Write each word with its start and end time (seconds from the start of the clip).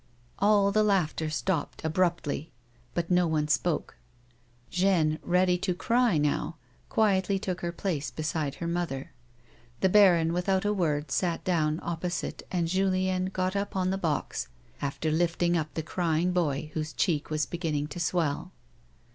All 0.39 0.71
the 0.71 0.81
laughter 0.81 1.29
stopped 1.29 1.85
abruptly, 1.85 2.51
but 2.95 3.11
no 3.11 3.27
one 3.27 3.47
spoke. 3.47 3.97
Jeanne, 4.71 5.19
ready 5.21 5.59
to 5.59 5.75
cry 5.75 6.17
now, 6.17 6.55
quietly 6.89 7.37
took 7.37 7.61
her 7.61 7.71
place 7.71 8.09
beside 8.09 8.55
her 8.55 8.67
mother. 8.67 9.11
The 9.81 9.89
baron, 9.89 10.33
without 10.33 10.65
a 10.65 10.73
word, 10.73 11.11
sat 11.11 11.43
down 11.43 11.79
opposite, 11.83 12.41
and 12.49 12.67
Julien 12.67 13.25
got 13.27 13.55
up 13.55 13.75
on 13.75 13.91
the 13.91 13.95
box, 13.99 14.47
after 14.81 15.11
lifting 15.11 15.55
up 15.55 15.71
the 15.75 15.83
crying 15.83 16.31
boy 16.31 16.71
whose 16.73 16.93
cheek 16.93 17.29
was 17.29 17.45
beginning 17.45 17.85
to 17.89 17.99
swell. 17.99 18.53